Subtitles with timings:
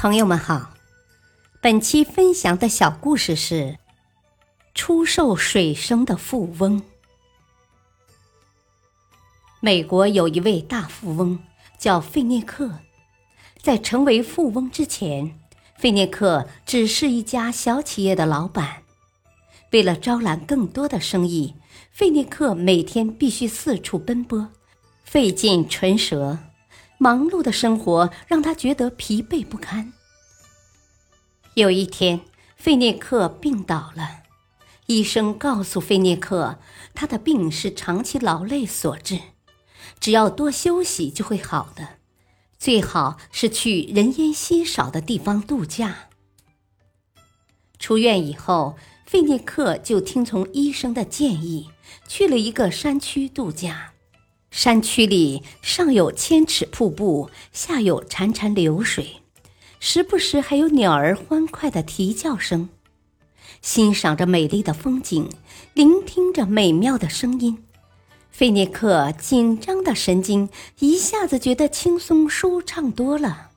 [0.00, 0.74] 朋友们好，
[1.60, 3.78] 本期分享的小故事是
[4.72, 6.80] 出售水生的富翁。
[9.58, 11.36] 美国有一位大富翁
[11.78, 12.78] 叫费涅克，
[13.60, 15.36] 在成为富翁之前，
[15.76, 18.84] 费涅克只是一家小企业的老板。
[19.72, 21.56] 为了招揽更多的生意，
[21.90, 24.46] 费涅克每天必须四处奔波，
[25.02, 26.38] 费尽唇舌。
[26.98, 29.92] 忙碌的生活让他觉得疲惫不堪。
[31.54, 32.20] 有一天，
[32.56, 34.22] 费涅克病倒了，
[34.86, 36.58] 医生告诉费涅克，
[36.94, 39.20] 他的病是长期劳累所致，
[40.00, 41.98] 只要多休息就会好的，
[42.58, 46.08] 最好是去人烟稀少的地方度假。
[47.78, 51.70] 出院以后，费涅克就听从医生的建议，
[52.08, 53.92] 去了一个山区度假。
[54.50, 59.22] 山区里上有千尺瀑布，下有潺潺流水，
[59.78, 62.68] 时不时还有鸟儿欢快的啼叫声。
[63.60, 65.28] 欣赏着美丽的风景，
[65.74, 67.64] 聆听着美妙的声音，
[68.30, 73.50] 费涅克紧张的神经一下子觉得轻松舒畅多了。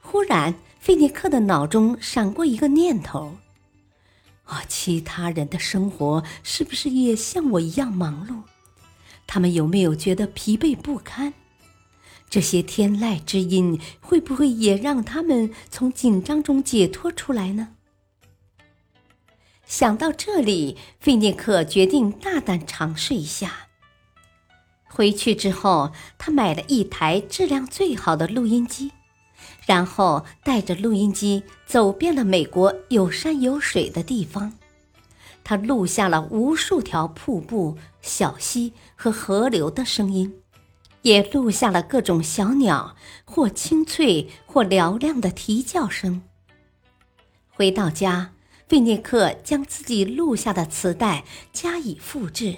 [0.00, 3.36] 忽然，费涅克的脑中闪过一个念头：
[4.44, 8.53] 啊，其他人的生活是不是也像我一样忙碌？
[9.34, 11.34] 他们有没有觉得疲惫不堪？
[12.30, 17.70] 这些天籁之音会不会也让他们从紧张中解脱出来呢？
[19.66, 23.66] 想到这里，费涅克决定大胆尝试一下。
[24.84, 28.92] 回去之后，他买了一台质量最好的录音机，
[29.66, 34.52] 然后带着录音机走遍了美国有山有水的地方。
[35.44, 40.40] 他录下了无数条瀑布、小溪和河流的声音，
[41.02, 46.22] 也录下了各种小鸟或清脆或嘹亮的啼叫声。
[47.50, 48.32] 回到家，
[48.66, 52.56] 费涅克将自己录下的磁带加以复制，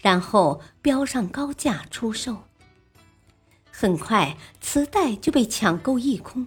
[0.00, 2.44] 然后标上高价出售。
[3.70, 6.46] 很快，磁带就被抢购一空，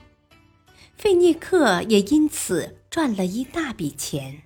[0.95, 4.43] 费涅克也因此赚了一大笔钱。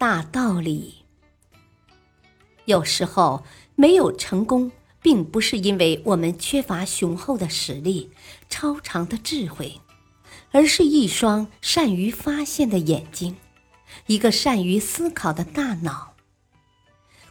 [0.00, 0.94] 大道理，
[2.64, 3.44] 有时候
[3.74, 4.72] 没有成功，
[5.02, 8.10] 并不是因为我们缺乏雄厚的实力、
[8.48, 9.78] 超长的智慧，
[10.52, 13.36] 而是一双善于发现的眼睛，
[14.06, 16.14] 一个善于思考的大脑。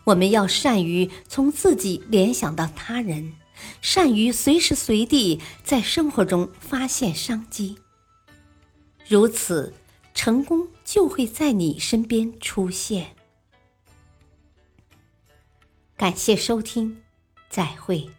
[0.04, 3.34] 我们要善于从自己联想到他人，
[3.82, 7.80] 善于随时随地在生活中发现商机。
[9.08, 9.74] 如此。
[10.16, 13.16] 成功就会在你身边出现。
[15.96, 17.04] 感谢收听，
[17.48, 18.10] 再会。